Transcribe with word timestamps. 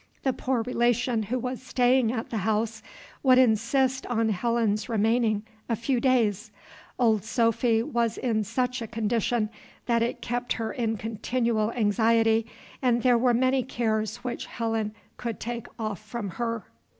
The 0.23 0.33
poor 0.33 0.63
relation 0.63 1.21
who 1.21 1.37
was 1.37 1.61
staying 1.61 2.11
at 2.11 2.31
the 2.31 2.39
house 2.39 2.81
would 3.21 3.37
insist 3.37 4.07
on 4.07 4.29
Helen's 4.29 4.89
remaining 4.89 5.43
a 5.69 5.75
few 5.75 5.99
days: 5.99 6.49
Old 6.97 7.23
Sophy 7.23 7.83
was 7.83 8.17
in 8.17 8.43
such 8.43 8.81
a 8.81 8.87
condition, 8.87 9.51
that 9.85 10.01
it 10.01 10.19
kept 10.19 10.53
her 10.53 10.73
in 10.73 10.97
continual 10.97 11.71
anxiety, 11.73 12.47
and 12.81 13.03
there 13.03 13.15
were 13.15 13.35
many 13.35 13.61
cares 13.61 14.23
which 14.23 14.47
Helen 14.47 14.95
could 15.17 15.39
take 15.39 15.67
off 15.77 15.99
from 15.99 16.29
her. 16.29 16.65